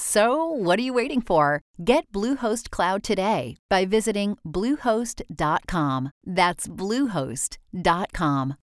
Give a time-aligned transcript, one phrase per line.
[0.00, 1.60] So, what are you waiting for?
[1.84, 6.10] Get Bluehost Cloud today by visiting Bluehost.com.
[6.24, 8.54] That's Bluehost.com.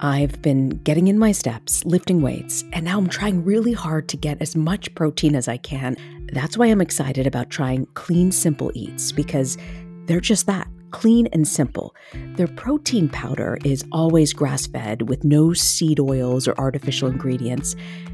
[0.00, 4.18] I've been getting in my steps, lifting weights, and now I'm trying really hard to
[4.18, 5.96] get as much protein as I can.
[6.34, 9.56] That's why I'm excited about trying Clean Simple Eats because
[10.04, 11.92] they're just that clean and simple.
[12.36, 17.74] Their protein powder is always grass fed with no seed oils or artificial ingredients.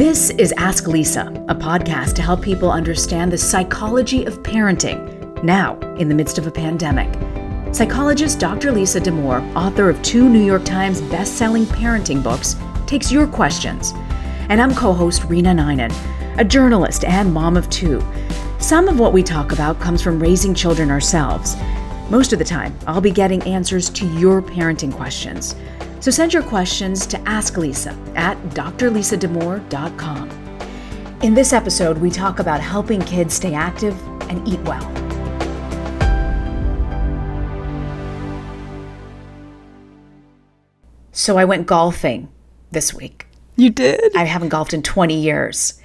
[0.00, 5.78] This is Ask Lisa, a podcast to help people understand the psychology of parenting now
[5.98, 7.12] in the midst of a pandemic.
[7.74, 8.72] Psychologist Dr.
[8.72, 13.92] Lisa Damour, author of two New York Times best-selling parenting books, takes your questions.
[14.48, 15.92] And I'm co-host Rena Ninan,
[16.38, 18.02] a journalist and mom of two.
[18.58, 21.56] Some of what we talk about comes from raising children ourselves.
[22.08, 25.54] Most of the time, I'll be getting answers to your parenting questions.
[26.00, 30.30] So send your questions to Ask Lisa at drlisadamour.com.
[31.22, 34.80] In this episode, we talk about helping kids stay active and eat well.
[41.12, 42.30] So I went golfing
[42.70, 43.26] this week.
[43.56, 44.16] You did?
[44.16, 45.79] I haven't golfed in 20 years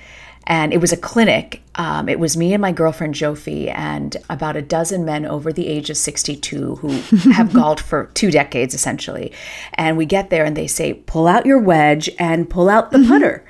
[0.47, 1.61] and it was a clinic.
[1.75, 5.67] Um, it was me and my girlfriend Jofi and about a dozen men over the
[5.67, 6.89] age of 62 who
[7.31, 9.31] have golfed for two decades essentially.
[9.73, 12.99] And we get there and they say, pull out your wedge and pull out the
[12.99, 13.09] mm-hmm.
[13.09, 13.45] putter.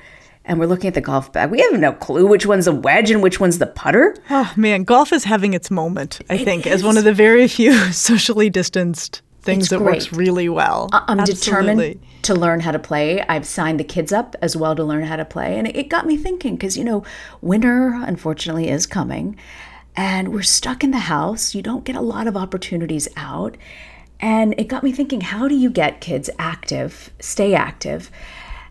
[0.47, 1.49] And we're looking at the golf bag.
[1.49, 4.15] We have no clue which one's the wedge and which one's the putter.
[4.29, 6.73] Oh man, golf is having its moment, I it think, is.
[6.73, 9.93] as one of the very few socially distanced things it's that great.
[9.93, 10.89] works really well.
[10.91, 11.93] I'm Absolutely.
[11.93, 13.21] determined to learn how to play.
[13.21, 15.57] I've signed the kids up as well to learn how to play.
[15.57, 17.03] And it got me thinking because, you know,
[17.41, 19.37] winter unfortunately is coming
[19.95, 21.55] and we're stuck in the house.
[21.55, 23.55] You don't get a lot of opportunities out.
[24.19, 28.09] And it got me thinking how do you get kids active, stay active?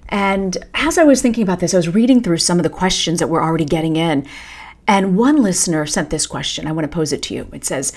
[0.08, 3.20] And as I was thinking about this, I was reading through some of the questions
[3.20, 4.26] that we're already getting in.
[4.86, 6.66] And one listener sent this question.
[6.66, 7.48] I want to pose it to you.
[7.52, 7.92] It says,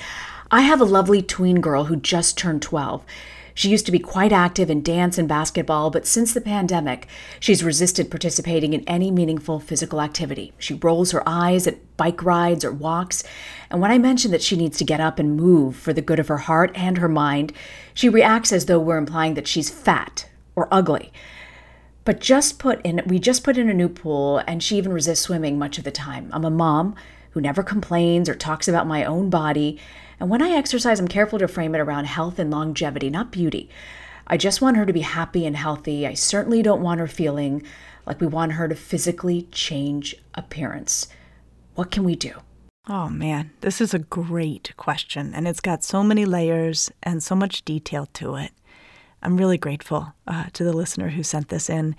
[0.49, 3.05] I have a lovely tween girl who just turned 12.
[3.53, 7.07] She used to be quite active in dance and basketball, but since the pandemic,
[7.39, 10.53] she's resisted participating in any meaningful physical activity.
[10.57, 13.25] She rolls her eyes at bike rides or walks,
[13.69, 16.19] and when I mention that she needs to get up and move for the good
[16.19, 17.51] of her heart and her mind,
[17.93, 21.11] she reacts as though we're implying that she's fat or ugly.
[22.05, 25.19] But just put in we just put in a new pool and she even resists
[25.19, 26.29] swimming much of the time.
[26.31, 26.95] I'm a mom
[27.31, 29.77] who never complains or talks about my own body
[30.19, 33.69] and when I exercise, I'm careful to frame it around health and longevity, not beauty.
[34.25, 36.05] I just want her to be happy and healthy.
[36.05, 37.63] I certainly don't want her feeling
[38.05, 41.07] like we want her to physically change appearance.
[41.75, 42.33] What can we do?
[42.89, 47.35] Oh man, this is a great question, and it's got so many layers and so
[47.35, 48.51] much detail to it.
[49.21, 51.95] I'm really grateful uh, to the listener who sent this in,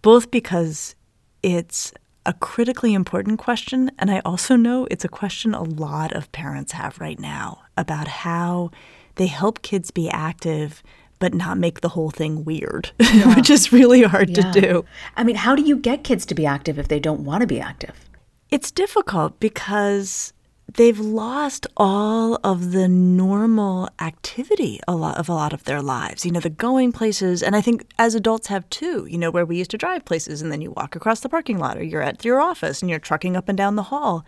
[0.00, 0.94] both because
[1.42, 1.92] it's
[2.26, 3.90] a critically important question.
[3.98, 8.08] And I also know it's a question a lot of parents have right now about
[8.08, 8.70] how
[9.16, 10.82] they help kids be active
[11.20, 13.34] but not make the whole thing weird, yeah.
[13.34, 14.50] which is really hard yeah.
[14.50, 14.84] to do.
[15.16, 17.46] I mean, how do you get kids to be active if they don't want to
[17.46, 18.04] be active?
[18.50, 20.33] It's difficult because
[20.72, 26.24] they've lost all of the normal activity a lot of a lot of their lives.
[26.24, 29.06] You know, the going places, and I think as adults have too.
[29.08, 31.58] You know, where we used to drive places, and then you walk across the parking
[31.58, 34.24] lot, or you're at your office, and you're trucking up and down the hall.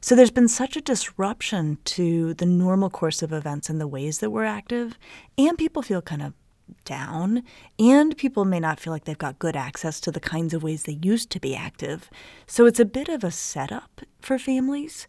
[0.00, 4.18] So there's been such a disruption to the normal course of events and the ways
[4.18, 4.98] that we're active,
[5.36, 6.34] and people feel kind of
[6.84, 7.42] down,
[7.78, 10.84] and people may not feel like they've got good access to the kinds of ways
[10.84, 12.10] they used to be active.
[12.46, 15.08] So it's a bit of a setup for families.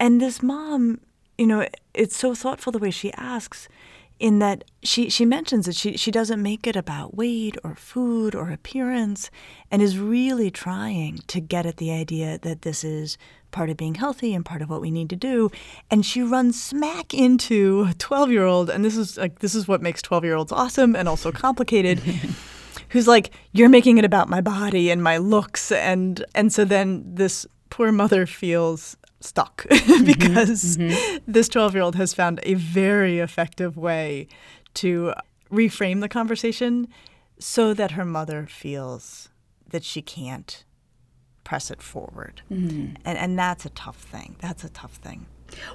[0.00, 1.00] And this mom,
[1.36, 3.68] you know, it's so thoughtful the way she asks
[4.18, 8.34] in that she, she mentions that she, she doesn't make it about weight or food
[8.34, 9.30] or appearance
[9.70, 13.16] and is really trying to get at the idea that this is
[13.50, 15.50] part of being healthy and part of what we need to do.
[15.90, 18.70] And she runs smack into a 12 year old.
[18.70, 22.00] And this is like, this is what makes 12 year olds awesome and also complicated.
[22.90, 25.72] who's like, you're making it about my body and my looks.
[25.72, 31.18] And, and so then this poor mother feels stuck because mm-hmm, mm-hmm.
[31.30, 34.26] this 12 year old has found a very effective way
[34.74, 35.12] to
[35.50, 36.88] reframe the conversation
[37.38, 39.28] so that her mother feels
[39.70, 40.64] that she can't
[41.44, 42.42] press it forward.
[42.50, 42.94] Mm-hmm.
[43.04, 44.36] And, and that's a tough thing.
[44.40, 45.26] That's a tough thing.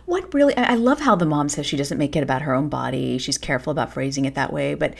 [0.06, 2.70] What really, I love how the mom says she doesn't make it about her own
[2.70, 3.18] body.
[3.18, 4.74] She's careful about phrasing it that way.
[4.74, 4.94] But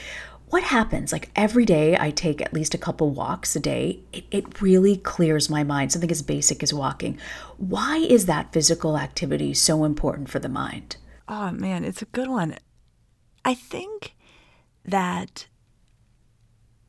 [0.48, 1.12] what happens?
[1.12, 4.00] Like every day, I take at least a couple walks a day.
[4.12, 5.92] It, it really clears my mind.
[5.92, 7.18] Something as basic as walking.
[7.56, 10.96] Why is that physical activity so important for the mind?
[11.28, 12.56] Oh, man, it's a good one.
[13.44, 14.14] I think
[14.84, 15.46] that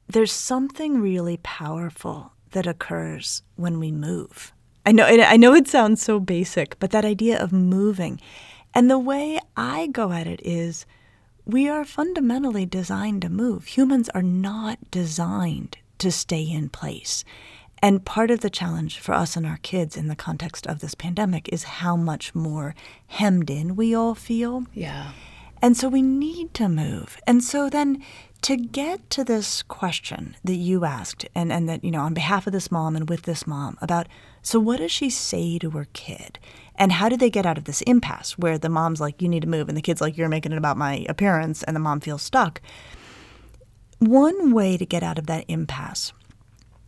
[0.07, 4.53] there's something really powerful that occurs when we move.
[4.86, 8.21] I know I know it sounds so basic, but that idea of moving.
[8.74, 10.86] And the way I go at it is
[11.48, 13.66] we are fundamentally designed to move.
[13.68, 17.24] Humans are not designed to stay in place.
[17.82, 20.94] And part of the challenge for us and our kids in the context of this
[20.94, 22.76] pandemic is how much more
[23.08, 24.66] hemmed in we all feel.
[24.74, 25.12] Yeah.
[25.62, 27.18] And so we need to move.
[27.26, 28.04] And so then
[28.42, 32.46] to get to this question that you asked and, and that, you know, on behalf
[32.46, 34.08] of this mom and with this mom about
[34.42, 36.40] so what does she say to her kid?
[36.77, 39.41] And how do they get out of this impasse where the mom's like, you need
[39.41, 42.00] to move, and the kid's like, you're making it about my appearance, and the mom
[42.00, 42.62] feels stuck?
[44.00, 46.13] One way to get out of that impasse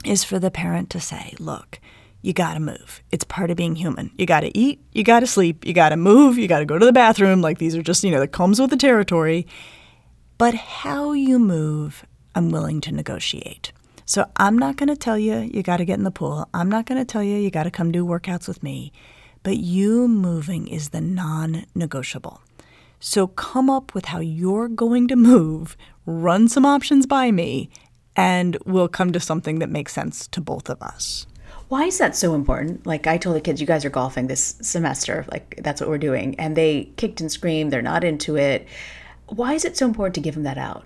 [0.05, 1.79] is for the parent to say, look,
[2.21, 3.01] you got to move.
[3.11, 4.11] It's part of being human.
[4.17, 6.65] You got to eat, you got to sleep, you got to move, you got to
[6.65, 7.41] go to the bathroom.
[7.41, 9.47] Like these are just, you know, that comes with the territory.
[10.37, 12.05] But how you move,
[12.35, 13.71] I'm willing to negotiate.
[14.05, 16.47] So I'm not going to tell you you got to get in the pool.
[16.53, 18.91] I'm not going to tell you you got to come do workouts with me
[19.43, 22.41] but you moving is the non negotiable.
[22.99, 27.69] So come up with how you're going to move, run some options by me,
[28.15, 31.25] and we'll come to something that makes sense to both of us.
[31.69, 32.85] Why is that so important?
[32.85, 35.25] Like I told the kids, you guys are golfing this semester.
[35.31, 36.37] Like that's what we're doing.
[36.39, 37.71] And they kicked and screamed.
[37.71, 38.67] They're not into it.
[39.27, 40.83] Why is it so important to give them that out?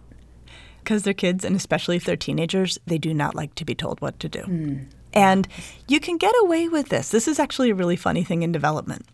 [0.83, 4.01] Because they're kids, and especially if they're teenagers, they do not like to be told
[4.01, 4.41] what to do.
[4.41, 4.85] Mm.
[5.13, 5.47] And
[5.87, 7.09] you can get away with this.
[7.09, 9.05] This is actually a really funny thing in development.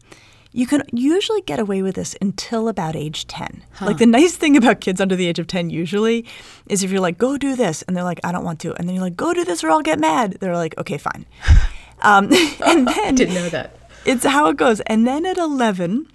[0.51, 3.63] You can usually get away with this until about age 10.
[3.73, 3.85] Huh.
[3.85, 6.25] Like the nice thing about kids under the age of 10 usually
[6.67, 8.73] is if you're like, go do this, and they're like, I don't want to.
[8.73, 10.37] And then you're like, go do this or I'll get mad.
[10.39, 11.25] They're like, okay, fine.
[12.01, 12.29] Um,
[12.65, 13.15] and then.
[13.15, 13.75] Didn't know that.
[14.05, 14.79] It's how it goes.
[14.81, 16.07] And then at 11,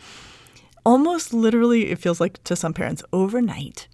[0.84, 3.86] almost literally, it feels like to some parents, overnight,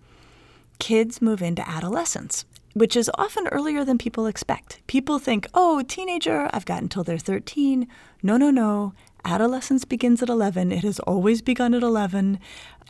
[0.78, 4.80] kids move into adolescence which is often earlier than people expect.
[4.86, 7.88] People think, oh, teenager, I've got until they're 13.
[8.22, 8.94] No, no, no.
[9.24, 10.72] Adolescence begins at 11.
[10.72, 12.38] It has always begun at 11.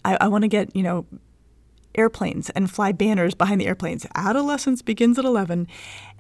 [0.05, 1.07] I, I want to get, you know,
[1.95, 4.07] airplanes and fly banners behind the airplanes.
[4.15, 5.67] Adolescence begins at 11.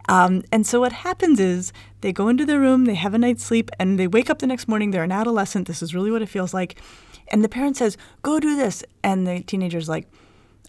[0.08, 3.44] Um, and so what happens is they go into their room, they have a night's
[3.44, 4.90] sleep, and they wake up the next morning.
[4.90, 5.68] They're an adolescent.
[5.68, 6.80] This is really what it feels like.
[7.28, 8.82] And the parent says, go do this.
[9.04, 10.08] And the teenager's like,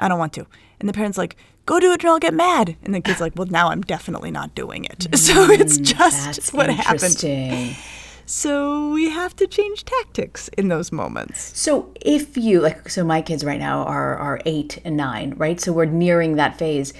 [0.01, 0.45] I don't want to.
[0.79, 2.75] And the parent's like, go do it and I'll get mad.
[2.83, 5.07] And the kid's like, well, now I'm definitely not doing it.
[5.11, 7.77] Mm, so it's just what happened.
[8.25, 11.57] So we have to change tactics in those moments.
[11.57, 15.59] So if you like, so my kids right now are are eight and nine, right?
[15.59, 16.93] So we're nearing that phase.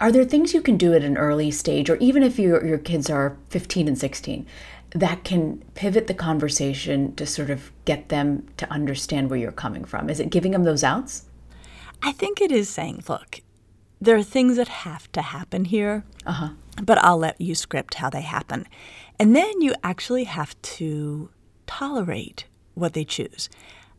[0.00, 2.78] Are there things you can do at an early stage, or even if your your
[2.78, 4.46] kids are fifteen and sixteen,
[4.90, 9.84] that can pivot the conversation to sort of get them to understand where you're coming
[9.84, 10.08] from?
[10.08, 11.24] Is it giving them those outs?
[12.02, 13.40] I think it is saying, look,
[14.00, 16.50] there are things that have to happen here, uh-huh.
[16.82, 18.66] but I'll let you script how they happen.
[19.18, 21.30] And then you actually have to
[21.66, 23.48] tolerate what they choose.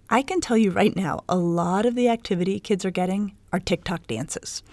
[0.09, 3.59] I can tell you right now, a lot of the activity kids are getting are
[3.59, 4.63] TikTok dances.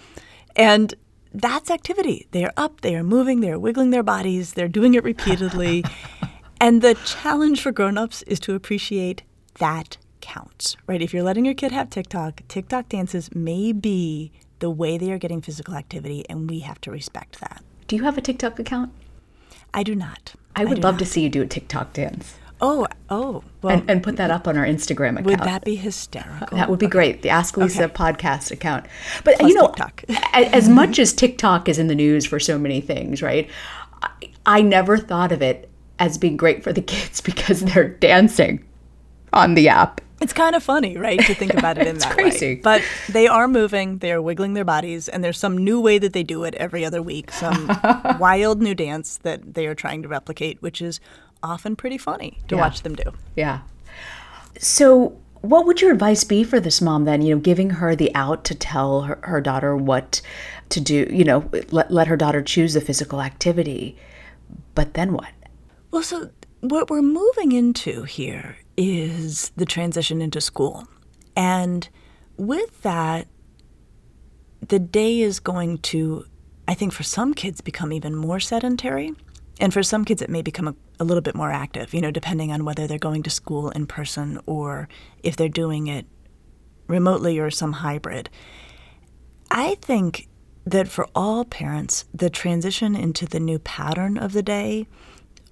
[0.55, 0.95] And
[1.33, 2.27] that's activity.
[2.31, 5.85] They are up, they are moving, they are wiggling their bodies, they're doing it repeatedly.
[6.61, 9.23] and the challenge for grown-ups is to appreciate
[9.59, 11.01] that counts, right?
[11.01, 15.19] If you're letting your kid have TikTok, TikTok dances may be the way they are
[15.19, 17.63] getting physical activity, and we have to respect that.
[17.87, 18.93] Do you have a TikTok account?
[19.73, 20.35] I do not.
[20.57, 20.99] I would love not.
[21.01, 22.35] to see you do a TikTok dance.
[22.61, 25.27] Oh, oh, well, and, and, put that up on our Instagram account.
[25.27, 26.57] Would that be hysterical?
[26.57, 26.91] That would be okay.
[26.91, 27.23] great.
[27.23, 27.93] The Ask Lisa okay.
[27.93, 28.87] podcast account.
[29.25, 29.75] But Plus you know,
[30.33, 33.49] as much as TikTok is in the news for so many things, right?
[34.03, 34.09] I,
[34.47, 35.69] I never thought of it
[35.99, 38.65] as being great for the kids because they're dancing
[39.35, 40.01] on the app.
[40.21, 42.55] It's kind of funny, right, to think about it in that crazy.
[42.55, 42.61] way.
[42.63, 46.13] But they are moving, they are wiggling their bodies, and there's some new way that
[46.15, 47.67] they do it every other week, some
[48.19, 51.01] wild new dance that they are trying to replicate, which is
[51.43, 52.61] often pretty funny to Yeah.
[52.63, 53.13] watch them do.
[53.37, 53.61] Yeah.
[54.59, 57.21] So, what would your advice be for this mom then?
[57.23, 60.23] You know, giving her the out to tell her, her daughter what
[60.71, 63.97] to do, you know, let, let her daughter choose the physical activity.
[64.75, 65.29] But then what?
[65.91, 66.31] Well, so
[66.61, 70.87] what we're moving into here is the transition into school.
[71.37, 71.89] And
[72.37, 73.27] with that,
[74.67, 76.27] the day is going to,
[76.67, 79.13] I think, for some kids, become even more sedentary.
[79.59, 82.11] And for some kids, it may become a, a little bit more active, you know,
[82.11, 84.89] depending on whether they're going to school in person or
[85.23, 86.07] if they're doing it
[86.89, 88.29] remotely or some hybrid.
[89.51, 90.29] I think
[90.65, 94.87] that for all parents, the transition into the new pattern of the day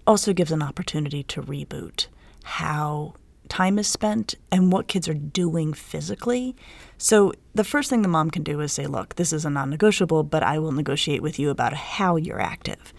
[0.07, 2.09] also gives an opportunity to reboot
[2.45, 3.15] how
[3.49, 6.57] time is spent and what kids are doing physically.
[6.97, 9.71] So, the first thing the mom can do is say, Look, this is a non
[9.71, 12.93] negotiable, but I will negotiate with you about how you're active.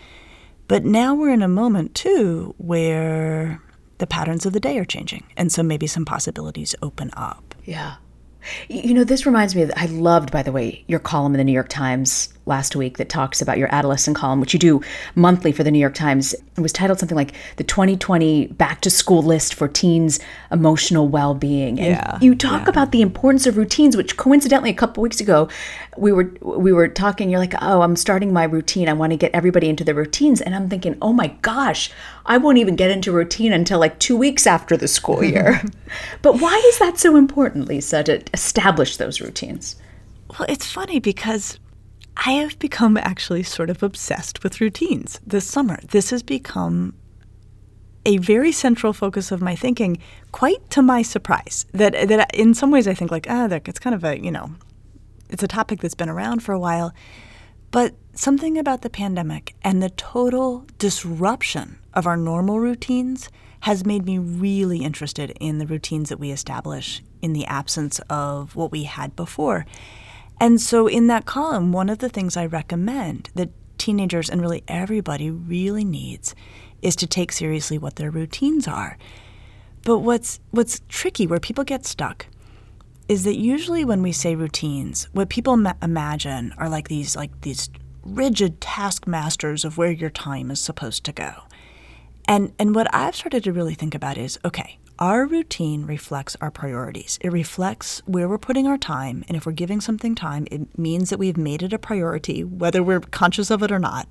[0.67, 3.61] But now we're in a moment, too, where
[3.99, 5.23] the patterns of the day are changing.
[5.37, 7.55] And so maybe some possibilities open up.
[7.63, 7.95] Yeah.
[8.69, 11.43] You know, this reminds me of, I loved, by the way, your column in the
[11.43, 14.81] New York Times last week that talks about your adolescent column, which you do
[15.15, 16.33] monthly for the New York Times.
[16.33, 20.19] It was titled something like The 2020 Back to School List for Teens'
[20.51, 21.79] Emotional Well Being.
[21.79, 22.69] And Yeah, you talk yeah.
[22.69, 25.49] about the importance of routines, which coincidentally, a couple weeks ago,
[25.97, 27.29] we were we were talking.
[27.29, 28.89] You're like, oh, I'm starting my routine.
[28.89, 30.41] I want to get everybody into the routines.
[30.41, 31.91] And I'm thinking, oh my gosh,
[32.25, 35.61] I won't even get into routine until like two weeks after the school year.
[36.21, 39.75] but why is that so important, Lisa, to establish those routines?
[40.29, 41.59] Well, it's funny because
[42.17, 45.79] I have become actually sort of obsessed with routines this summer.
[45.89, 46.95] This has become
[48.05, 49.97] a very central focus of my thinking,
[50.31, 51.65] quite to my surprise.
[51.73, 54.31] That that in some ways I think like ah, that it's kind of a you
[54.31, 54.51] know,
[55.29, 56.93] it's a topic that's been around for a while,
[57.75, 63.27] but something about the pandemic and the total disruption of our normal routines
[63.59, 68.55] has made me really interested in the routines that we establish in the absence of
[68.55, 69.65] what we had before.
[70.39, 74.63] And so, in that column, one of the things I recommend that teenagers and really
[74.69, 76.33] everybody really needs
[76.81, 78.97] is to take seriously what their routines are.
[79.83, 82.27] But what's what's tricky, where people get stuck,
[83.07, 87.41] is that usually when we say routines, what people ma- imagine are like these like
[87.41, 87.69] these
[88.03, 91.33] rigid taskmasters of where your time is supposed to go.
[92.27, 96.49] And and what I've started to really think about is okay, our routine reflects our
[96.49, 97.19] priorities.
[97.21, 101.09] It reflects where we're putting our time, and if we're giving something time, it means
[101.09, 104.07] that we've made it a priority, whether we're conscious of it or not.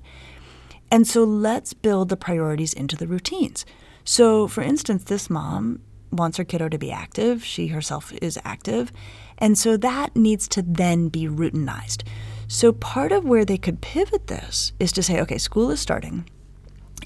[0.91, 3.65] And so let's build the priorities into the routines.
[4.03, 5.81] So, for instance, this mom
[6.15, 7.43] wants her kiddo to be active.
[7.43, 8.91] She herself is active.
[9.37, 12.03] And so that needs to then be routinized.
[12.47, 16.29] So, part of where they could pivot this is to say, okay, school is starting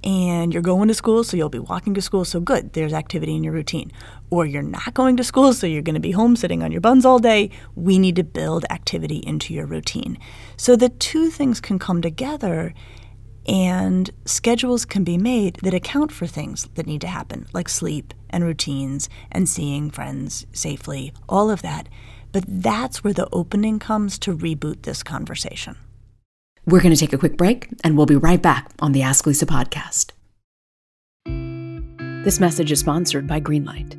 [0.04, 3.36] and you're going to school, so you'll be walking to school, so good, there's activity
[3.36, 3.92] in your routine.
[4.30, 6.82] Or you're not going to school, so you're going to be home sitting on your
[6.82, 7.50] buns all day.
[7.76, 10.18] We need to build activity into your routine.
[10.56, 12.74] So the two things can come together
[13.50, 18.14] and schedules can be made that account for things that need to happen, like sleep
[18.30, 21.90] and routines and seeing friends safely, all of that.
[22.32, 25.78] But that's where the opening comes to reboot this conversation.
[26.68, 29.26] We're going to take a quick break and we'll be right back on the Ask
[29.26, 30.12] Lisa podcast.
[32.24, 33.99] This message is sponsored by Greenlight.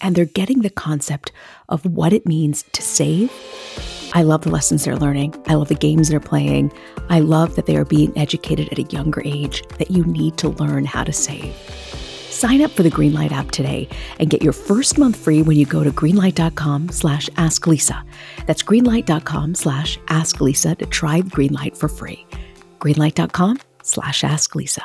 [0.00, 1.32] and they're getting the concept
[1.68, 3.32] of what it means to save.
[4.12, 5.34] I love the lessons they're learning.
[5.46, 6.72] I love the games they're playing.
[7.08, 10.48] I love that they are being educated at a younger age that you need to
[10.48, 11.54] learn how to save.
[12.30, 13.88] Sign up for the Greenlight app today
[14.18, 18.02] and get your first month free when you go to greenlight.com slash asklisa.
[18.46, 22.26] That's greenlight.com slash asklisa to try Greenlight for free.
[22.78, 24.84] greenlight.com slash asklisa.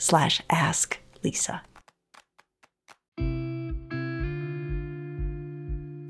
[0.00, 1.62] slash ask Lisa.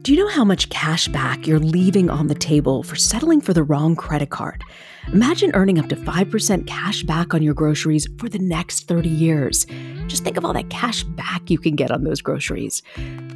[0.03, 3.53] Do you know how much cash back you're leaving on the table for settling for
[3.53, 4.65] the wrong credit card?
[5.13, 9.67] Imagine earning up to 5% cash back on your groceries for the next 30 years.
[10.07, 12.83] Just think of all that cash back you can get on those groceries.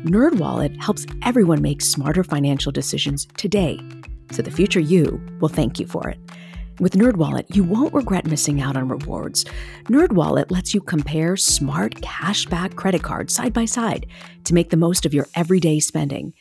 [0.05, 3.79] NerdWallet helps everyone make smarter financial decisions today,
[4.33, 6.19] so the future you will thank you for it.
[6.81, 9.45] With NerdWallet, you won't regret missing out on rewards.
[9.85, 14.07] NerdWallet lets you compare smart cashback credit cards side by side
[14.45, 16.33] to make the most of your everyday spending.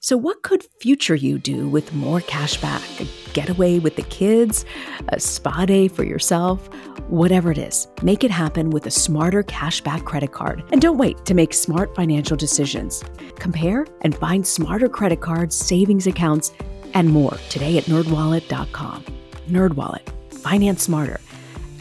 [0.00, 3.00] So, what could future you do with more cashback?
[3.00, 4.64] A getaway with the kids?
[5.08, 6.66] A spa day for yourself?
[7.08, 10.62] Whatever it is, make it happen with a smarter cashback credit card.
[10.72, 13.02] And don't wait to make smart financial decisions.
[13.36, 16.52] Compare and find smarter credit cards, savings accounts,
[16.94, 19.04] and more today at nerdwallet.com.
[19.48, 20.08] NerdWallet.
[20.34, 21.20] Finance smarter.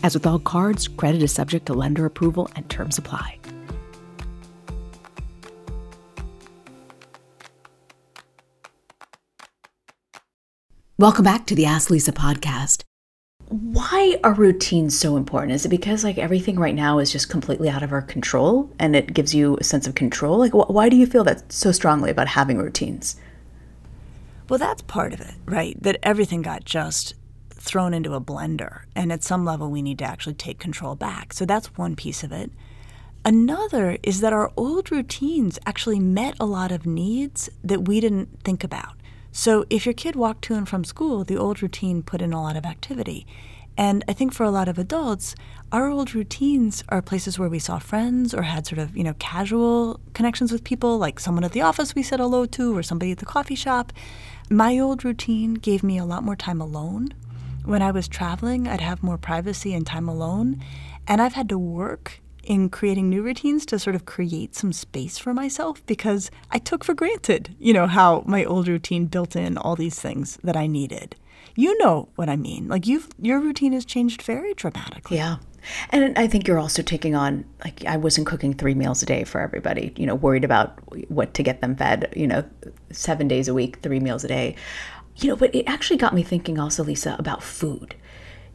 [0.04, 3.40] As with all cards, credit is subject to lender approval and terms apply.
[11.00, 12.84] Welcome back to the Ask Lisa podcast.
[13.50, 15.52] Why are routines so important?
[15.52, 18.96] Is it because like everything right now is just completely out of our control and
[18.96, 20.38] it gives you a sense of control?
[20.38, 23.16] Like wh- why do you feel that so strongly about having routines?
[24.50, 25.76] Well, that's part of it, right?
[25.82, 27.16] That everything got just
[27.64, 28.82] thrown into a blender.
[28.96, 31.34] And at some level, we need to actually take control back.
[31.34, 32.52] So that's one piece of it.
[33.26, 38.44] Another is that our old routines actually met a lot of needs that we didn't
[38.44, 38.96] think about.
[39.32, 42.42] So if your kid walked to and from school, the old routine put in a
[42.42, 43.26] lot of activity.
[43.78, 45.34] And I think for a lot of adults,
[45.72, 49.16] our old routines are places where we saw friends or had sort of, you know,
[49.18, 53.14] casual connections with people, like someone at the office we said hello to or somebody
[53.14, 53.94] at the coffee shop.
[54.50, 57.14] My old routine gave me a lot more time alone
[57.66, 60.64] when I was traveling, I'd have more privacy and time alone.
[61.08, 65.18] And I've had to work in creating new routines to sort of create some space
[65.18, 69.58] for myself because I took for granted, you know, how my old routine built in
[69.58, 71.16] all these things that I needed.
[71.56, 72.68] You know what I mean.
[72.68, 75.18] Like you've your routine has changed very dramatically.
[75.18, 75.38] Yeah.
[75.92, 79.24] And I think you're also taking on like I wasn't cooking 3 meals a day
[79.24, 82.44] for everybody, you know, worried about what to get them fed, you know,
[82.92, 84.56] 7 days a week, 3 meals a day
[85.18, 87.96] you know, but it actually got me thinking also, Lisa, about food.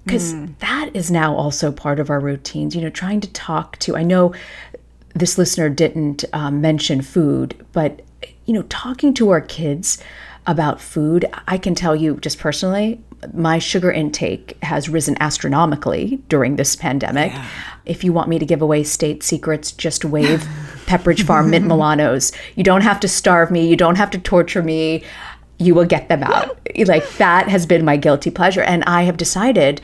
[0.04, 0.58] Because mm.
[0.60, 4.02] that is now also part of our routines, you know, trying to talk to, I
[4.02, 4.32] know
[5.14, 8.02] this listener didn't um, mention food, but,
[8.46, 9.98] you know, talking to our kids
[10.46, 13.00] about food, I can tell you just personally,
[13.34, 17.32] my sugar intake has risen astronomically during this pandemic.
[17.32, 17.46] Yeah.
[17.84, 20.40] If you want me to give away state secrets, just wave
[20.86, 22.34] Pepperidge Farm mint Milanos.
[22.54, 23.68] You don't have to starve me.
[23.68, 25.04] You don't have to torture me
[25.58, 26.58] you will get them out.
[26.86, 28.62] like that has been my guilty pleasure.
[28.62, 29.80] And I have decided,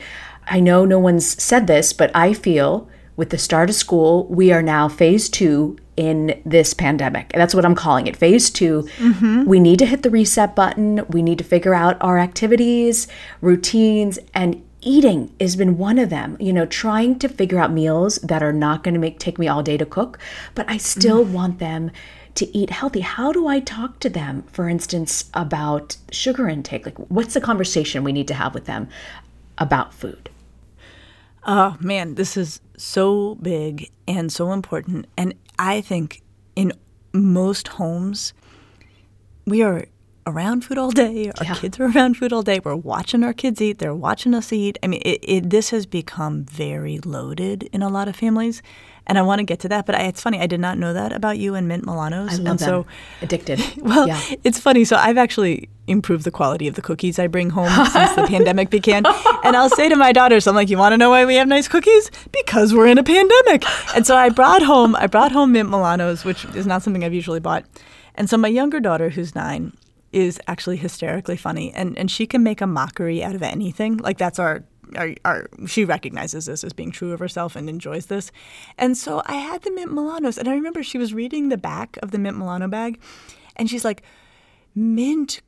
[0.47, 4.51] I know no one's said this, but I feel with the start of school, we
[4.51, 7.31] are now phase two in this pandemic.
[7.33, 8.17] And that's what I'm calling it.
[8.17, 9.43] Phase 2 mm-hmm.
[9.45, 11.05] We need to hit the reset button.
[11.09, 13.07] We need to figure out our activities,
[13.41, 16.37] routines, and eating has been one of them.
[16.39, 19.47] You know, trying to figure out meals that are not going to make take me
[19.47, 20.19] all day to cook,
[20.53, 21.31] but I still mm.
[21.31, 21.91] want them
[22.35, 22.99] to eat healthy.
[22.99, 26.85] How do I talk to them, for instance, about sugar intake?
[26.85, 28.87] Like, what's the conversation we need to have with them
[29.57, 30.29] about food?
[31.47, 35.07] Oh, man, this is so big and so important.
[35.17, 36.21] And I think
[36.55, 36.73] in
[37.13, 38.33] most homes,
[39.45, 39.85] we are
[40.27, 41.31] around food all day.
[41.37, 41.55] Our Yeah.
[41.55, 42.59] kids are around food all day.
[42.63, 43.77] We're watching our kids eat.
[43.77, 44.79] They're watching us eat.
[44.81, 48.63] I mean, it, it, this has become very loaded in a lot of families.
[49.07, 50.39] And I want to get to that, but I, it's funny.
[50.39, 52.31] I did not know that about you and mint Milanos.
[52.31, 52.85] I love and so, them.
[53.21, 53.61] Addicted.
[53.77, 54.19] well, yeah.
[54.43, 54.83] it's funny.
[54.83, 58.69] So I've actually improved the quality of the cookies I bring home since the pandemic
[58.69, 59.05] began.
[59.43, 61.47] And I'll say to my daughters, I'm like, "You want to know why we have
[61.47, 62.09] nice cookies?
[62.31, 63.63] Because we're in a pandemic."
[63.95, 67.13] And so I brought home, I brought home mint Milanos, which is not something I've
[67.13, 67.65] usually bought.
[68.15, 69.73] And so my younger daughter, who's nine,
[70.11, 73.97] is actually hysterically funny, and and she can make a mockery out of anything.
[73.97, 74.63] Like that's our.
[74.95, 78.31] Our, our, she recognizes this as being true of herself and enjoys this.
[78.77, 81.97] And so I had the mint Milanos, and I remember she was reading the back
[82.01, 82.99] of the mint Milano bag,
[83.55, 84.03] and she's like,
[84.73, 85.41] mint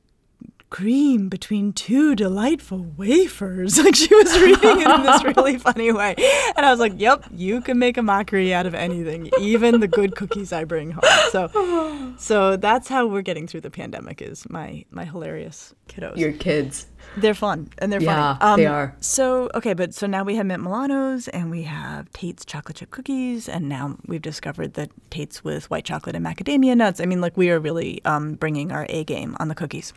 [0.70, 3.78] cream between two delightful wafers.
[3.88, 6.16] Like she was reading it in this really funny way.
[6.58, 9.88] And I was like, yep, you can make a mockery out of anything, even the
[9.88, 11.04] good cookies I bring home.
[11.32, 16.18] So so that's how we're getting through the pandemic is my my hilarious kiddos.
[16.18, 16.88] Your kids.
[17.16, 18.64] they're fun and they're Yeah, funny.
[18.64, 18.96] they are.
[19.00, 22.92] So okay, but so now we have mint Milanos and we have Tate's chocolate chip
[22.92, 27.00] cookies, and now we've discovered that Tate's with white chocolate and macadamia nuts.
[27.00, 29.94] I mean, like we are really um, bringing our A game on the cookies.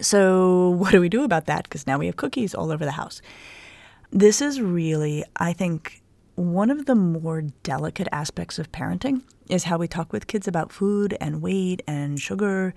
[0.00, 1.64] So, what do we do about that?
[1.64, 3.20] Because now we have cookies all over the house.
[4.10, 6.02] This is really, I think,
[6.34, 10.72] one of the more delicate aspects of parenting is how we talk with kids about
[10.72, 12.74] food and weight and sugar.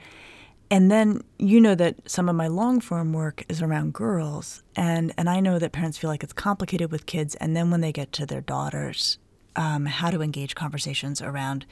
[0.70, 5.14] And then you know that some of my long form work is around girls, and,
[5.18, 7.36] and I know that parents feel like it's complicated with kids.
[7.36, 9.20] And then when they get to their daughters,
[9.56, 11.66] um, how to engage conversations around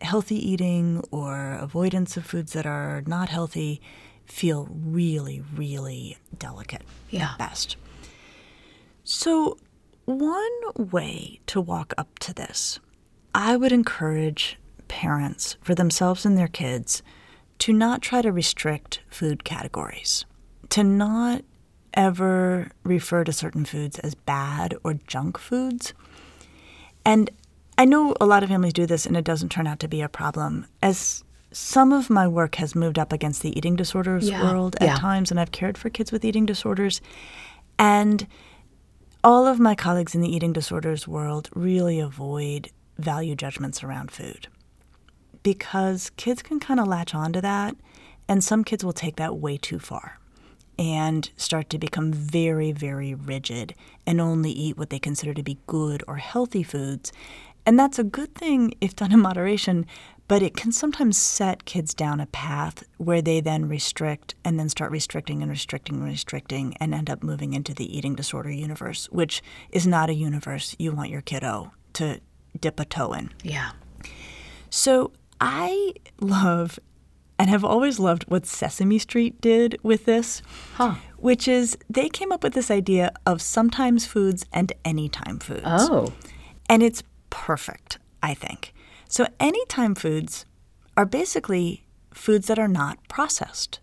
[0.00, 3.80] healthy eating or avoidance of foods that are not healthy
[4.30, 7.32] feel really, really delicate Yeah.
[7.32, 7.76] at best.
[9.04, 9.58] So,
[10.04, 12.78] one way to walk up to this,
[13.34, 14.56] I would encourage
[14.88, 17.02] parents for themselves and their kids
[17.60, 20.24] to not try to restrict food categories,
[20.70, 21.42] to not
[21.94, 25.92] ever refer to certain foods as bad or junk foods.
[27.04, 27.30] And
[27.76, 30.00] I know a lot of families do this and it doesn't turn out to be
[30.00, 30.66] a problem.
[30.82, 34.86] As some of my work has moved up against the eating disorders Yeah, world at
[34.86, 34.96] yeah.
[34.96, 37.00] times, and I've cared for kids with eating disorders.
[37.78, 38.26] And
[39.24, 44.48] all of my colleagues in the eating disorders world really avoid value judgments around food
[45.42, 47.74] because kids can kind of latch onto that,
[48.28, 50.18] and some kids will take that way too far
[50.78, 53.74] and start to become very, very rigid
[54.06, 57.12] and only eat what they consider to be good or healthy foods.
[57.66, 59.84] And that's a good thing if done in moderation,
[60.30, 64.68] but it can sometimes set kids down a path where they then restrict and then
[64.68, 69.08] start restricting and restricting and restricting and end up moving into the eating disorder universe,
[69.10, 72.20] which is not a universe you want your kiddo to
[72.60, 73.30] dip a toe in.
[73.42, 73.72] Yeah.
[74.70, 76.78] So I love
[77.36, 80.42] and have always loved what Sesame Street did with this,
[80.74, 80.94] Huh.
[81.16, 85.62] which is they came up with this idea of sometimes foods and anytime foods.
[85.64, 86.12] Oh.
[86.68, 88.72] And it's perfect, I think.
[89.10, 90.46] So, anytime foods
[90.96, 93.80] are basically foods that are not processed.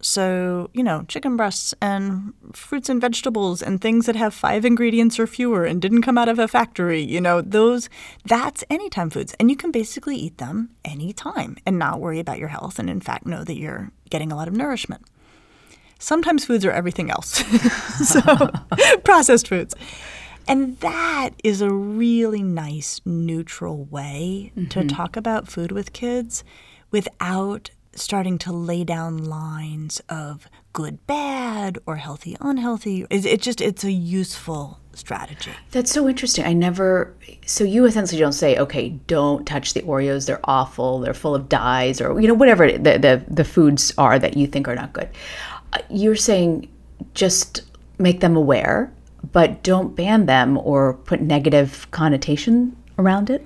[0.00, 5.20] So, you know, chicken breasts and fruits and vegetables and things that have five ingredients
[5.20, 7.90] or fewer and didn't come out of a factory, you know, those,
[8.24, 9.34] that's anytime foods.
[9.38, 13.02] And you can basically eat them anytime and not worry about your health and, in
[13.02, 15.02] fact, know that you're getting a lot of nourishment.
[15.98, 17.44] Sometimes foods are everything else.
[18.08, 18.22] so,
[19.04, 19.74] processed foods.
[20.48, 26.44] And that is a really nice, neutral way to talk about food with kids
[26.90, 33.06] without starting to lay down lines of good, bad, or healthy, unhealthy.
[33.10, 35.52] It, it just, it's a useful strategy.
[35.70, 36.44] That's so interesting.
[36.44, 37.14] I never.
[37.46, 40.26] So you essentially don't say, okay, don't touch the Oreos.
[40.26, 41.00] They're awful.
[41.00, 44.46] They're full of dyes, or you know whatever the the, the foods are that you
[44.46, 45.08] think are not good.
[45.72, 46.68] Uh, You're saying
[47.14, 47.62] just
[47.98, 48.92] make them aware,
[49.32, 53.44] but don't ban them or put negative connotation around it.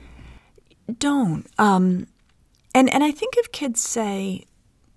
[0.99, 1.47] Don't.
[1.59, 2.07] Um,
[2.75, 4.45] and, and I think if kids say,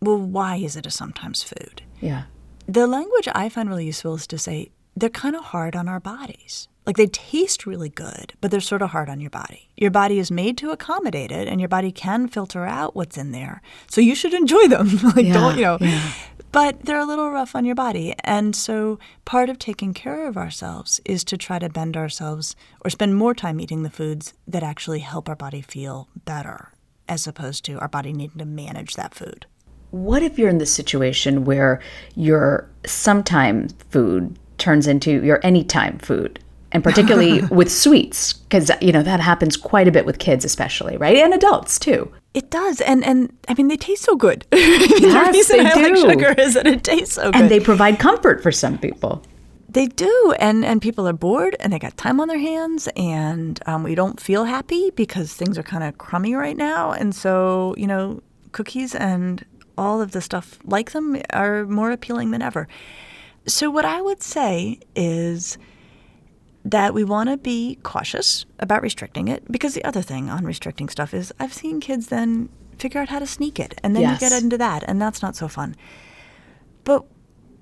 [0.02, 1.84] well, why is it a sometimes food?
[2.02, 2.23] Yeah.
[2.67, 5.99] The language I find really useful is to say they're kind of hard on our
[5.99, 6.67] bodies.
[6.86, 9.69] Like they taste really good, but they're sort of hard on your body.
[9.78, 13.32] Your body is made to accommodate it, and your body can filter out what's in
[13.32, 13.62] there.
[13.88, 14.88] So you should enjoy them.
[15.15, 15.78] like Yeah, don't you know?
[15.82, 16.12] yeah.
[16.52, 20.36] But they're a little rough on your body, and so part of taking care of
[20.36, 24.64] ourselves is to try to bend ourselves or spend more time eating the foods that
[24.64, 26.74] actually help our body feel better,
[27.08, 29.46] as opposed to our body needing to manage that food.
[29.92, 31.82] What if you're in this situation where
[32.16, 36.40] your sometime food turns into your anytime food?
[36.72, 40.98] And particularly with sweets, because you know that happens quite a bit with kids, especially,
[40.98, 41.18] right?
[41.18, 42.12] And adults too.
[42.34, 44.46] It does, and and I mean they taste so good.
[44.54, 46.02] Yes, the reason they I like do.
[46.02, 47.36] sugar is that it tastes so good.
[47.36, 49.24] And they provide comfort for some people.
[49.68, 53.60] They do, and and people are bored, and they got time on their hands, and
[53.65, 57.74] um, we don't feel happy because things are kind of crummy right now, and so
[57.78, 59.46] you know, cookies and
[59.78, 62.68] all of the stuff like them are more appealing than ever.
[63.48, 65.58] So what I would say is
[66.65, 70.89] that we want to be cautious about restricting it because the other thing on restricting
[70.89, 74.22] stuff is I've seen kids then figure out how to sneak it, and then Yes.
[74.22, 75.76] you get into that, and that's not so fun.
[76.84, 77.06] But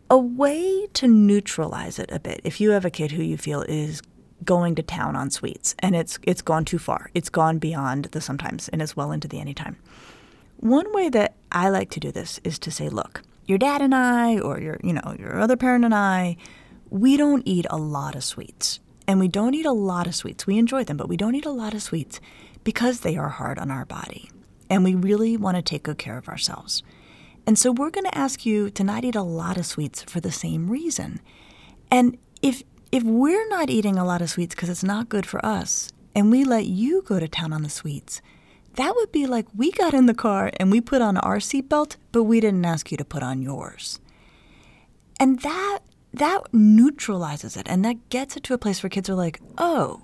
[0.10, 3.62] a way to neutralize it a bit if you have a kid who you feel
[3.63, 4.01] is
[4.45, 8.21] going to town on sweets and it's it's gone too far it's gone beyond the
[8.21, 9.75] sometimes and is well into the anytime
[10.57, 13.93] one way that i like to do this is to say look your dad and
[13.93, 16.38] i or your you know your other parent and i
[16.89, 20.45] we don't eat a lot of sweets and we don't eat a lot of sweets
[20.45, 22.19] we enjoy them but we don't eat a lot of sweets
[22.63, 24.29] because they are hard on our body
[24.69, 26.83] and we really want to take good care of ourselves
[27.47, 30.19] and so we're going to ask you to not eat a lot of sweets for
[30.19, 31.21] the same reason.
[31.89, 35.43] And if if we're not eating a lot of sweets because it's not good for
[35.45, 38.21] us, and we let you go to town on the sweets,
[38.75, 41.95] that would be like we got in the car and we put on our seatbelt,
[42.11, 43.99] but we didn't ask you to put on yours.
[45.17, 45.79] And that
[46.17, 50.01] that neutralizes it, and that gets it to a place where kids are like, oh.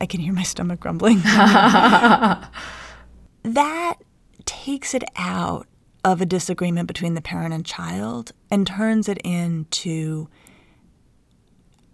[0.00, 1.18] I can hear my stomach grumbling.
[3.42, 3.96] that
[4.46, 5.66] takes it out
[6.04, 10.28] of a disagreement between the parent and child and turns it into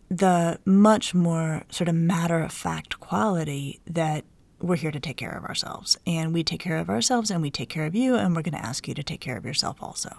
[0.08, 4.24] the much more sort of matter of fact quality that
[4.60, 5.98] we're here to take care of ourselves.
[6.06, 8.54] And we take care of ourselves and we take care of you, and we're going
[8.54, 10.16] to ask you to take care of yourself also.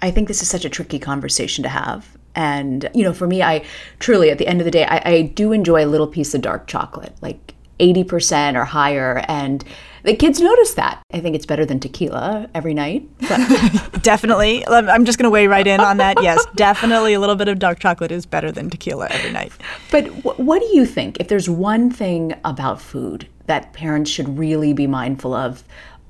[0.00, 2.16] I think this is such a tricky conversation to have.
[2.34, 3.64] And, you know, for me, I
[3.98, 6.40] truly, at the end of the day, I, I do enjoy a little piece of
[6.40, 9.24] dark chocolate, like 80% or higher.
[9.28, 9.64] And
[10.04, 11.02] the kids notice that.
[11.12, 13.08] I think it's better than tequila every night.
[13.20, 14.66] But Definitely.
[14.66, 16.22] I'm just going to weigh right in on that.
[16.22, 19.52] Yes, definitely a little bit of dark chocolate is better than tequila every night.
[19.90, 21.18] But wh- what do you think?
[21.18, 25.64] If there's one thing about food that parents should really be mindful of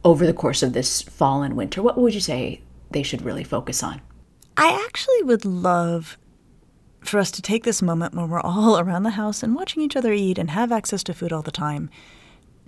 [0.04, 3.44] over the course of this fall and winter, what would you say they should really
[3.44, 4.00] focus on?
[4.56, 6.18] I actually would love
[7.00, 9.96] for us to take this moment when we're all around the house and watching each
[9.96, 11.90] other eat and have access to food all the time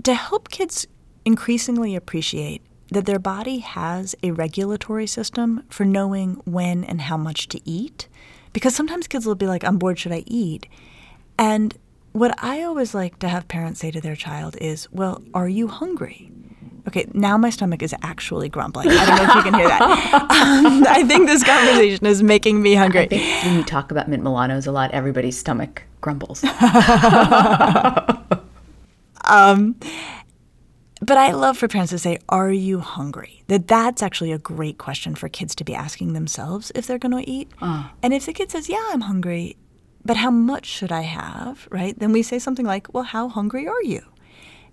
[0.02, 0.86] to help kids
[1.24, 7.48] increasingly appreciate that their body has a regulatory system for knowing when and how much
[7.48, 8.08] to eat.
[8.52, 10.66] Because sometimes kids will be like, I'm bored, should I eat?
[11.38, 11.76] And
[12.12, 15.68] what I always like to have parents say to their child is, Well, are you
[15.68, 16.32] hungry?
[16.88, 18.88] Okay, now my stomach is actually grumbling.
[18.88, 20.26] I don't know if you can hear that.
[20.40, 23.00] Um, I think this conversation is making me hungry.
[23.02, 26.42] I think when you talk about mint Milanos a lot, everybody's stomach grumbles.
[31.02, 34.76] But I love for parents to say, "Are you hungry?" That that's actually a great
[34.78, 37.48] question for kids to be asking themselves if they're going to eat.
[38.02, 39.56] And if the kid says, "Yeah, I'm hungry,"
[40.04, 41.66] but how much should I have?
[41.70, 41.98] Right?
[41.98, 44.02] Then we say something like, "Well, how hungry are you?"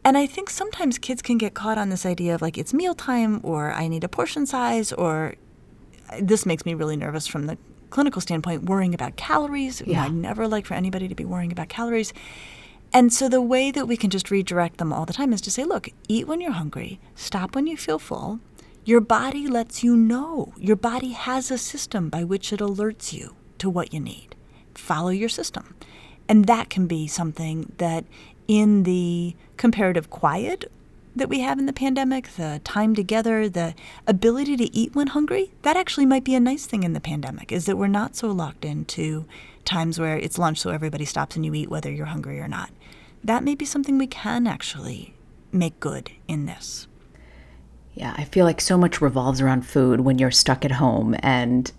[0.07, 3.41] And I think sometimes kids can get caught on this idea of like it's mealtime
[3.43, 5.35] or I need a portion size or
[6.09, 7.57] uh, this makes me really nervous from the
[7.89, 9.81] clinical standpoint, worrying about calories.
[9.85, 10.05] Yeah.
[10.05, 12.13] I never like for anybody to be worrying about calories.
[12.93, 15.51] And so the way that we can just redirect them all the time is to
[15.51, 18.39] say, look, eat when you're hungry, stop when you feel full.
[18.85, 20.53] Your body lets you know.
[20.57, 24.37] Your body has a system by which it alerts you to what you need.
[24.73, 25.75] Follow your system.
[26.29, 28.05] And that can be something that
[28.47, 30.71] in the comparative quiet
[31.15, 33.73] that we have in the pandemic, the time together, the
[34.05, 37.51] ability to eat when hungry, that actually might be a nice thing in the pandemic,
[37.51, 39.25] is that we're not so locked into
[39.65, 42.69] times where it's lunch so everybody stops and you eat whether you're hungry or not.
[43.23, 45.15] That may be something we can actually
[45.51, 46.87] make good in this.
[47.95, 51.71] Yeah, I feel like so much revolves around food when you're stuck at home and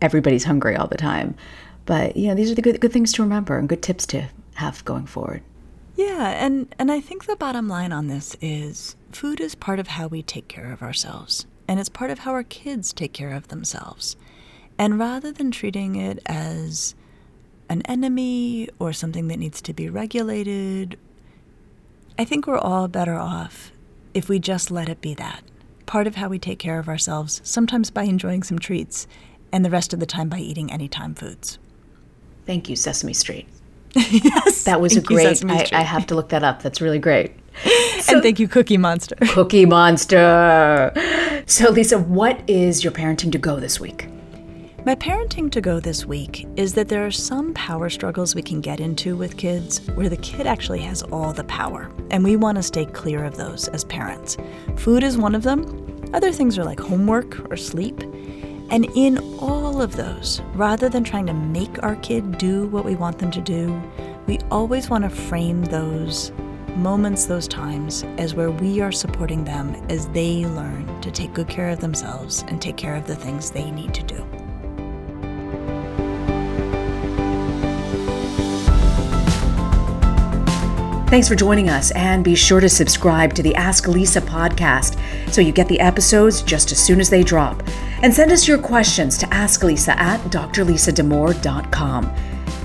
[0.00, 1.34] everybody's hungry all the time.
[1.84, 4.28] But, you know, these are the good, good things to remember and good tips to
[4.54, 5.42] have going forward.
[5.98, 9.88] Yeah, and, and I think the bottom line on this is food is part of
[9.88, 13.32] how we take care of ourselves, and it's part of how our kids take care
[13.32, 14.14] of themselves.
[14.78, 16.94] And rather than treating it as
[17.68, 21.00] an enemy or something that needs to be regulated,
[22.16, 23.72] I think we're all better off
[24.14, 25.42] if we just let it be that.
[25.86, 29.08] Part of how we take care of ourselves, sometimes by enjoying some treats,
[29.50, 31.58] and the rest of the time by eating anytime foods.
[32.46, 33.48] Thank you, Sesame Street.
[33.94, 34.64] Yes.
[34.64, 36.62] That was a great, Sesame I, I have to look that up.
[36.62, 37.32] That's really great.
[38.08, 39.16] and thank you, Cookie Monster.
[39.30, 40.92] Cookie Monster.
[41.46, 44.08] So, Lisa, what is your parenting to go this week?
[44.84, 48.60] My parenting to go this week is that there are some power struggles we can
[48.60, 52.56] get into with kids where the kid actually has all the power, and we want
[52.56, 54.36] to stay clear of those as parents.
[54.76, 56.10] Food is one of them.
[56.14, 58.00] Other things are like homework or sleep.
[58.70, 62.96] And in all of those, rather than trying to make our kid do what we
[62.96, 63.80] want them to do,
[64.26, 66.32] we always want to frame those
[66.76, 71.48] moments, those times, as where we are supporting them as they learn to take good
[71.48, 74.16] care of themselves and take care of the things they need to do.
[81.08, 85.00] Thanks for joining us, and be sure to subscribe to the Ask Lisa podcast
[85.32, 87.62] so you get the episodes just as soon as they drop.
[88.02, 92.04] And send us your questions to asklisa at drlisadamour.com.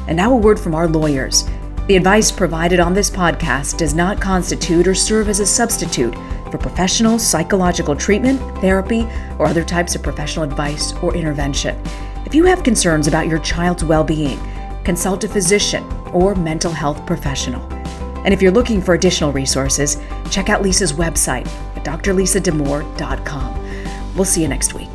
[0.07, 1.45] And now a word from our lawyers.
[1.87, 6.13] The advice provided on this podcast does not constitute or serve as a substitute
[6.51, 9.07] for professional psychological treatment, therapy,
[9.39, 11.81] or other types of professional advice or intervention.
[12.25, 14.39] If you have concerns about your child's well being,
[14.83, 17.61] consult a physician or mental health professional.
[18.23, 19.97] And if you're looking for additional resources,
[20.29, 24.15] check out Lisa's website at drlisadamour.com.
[24.15, 24.92] We'll see you next week.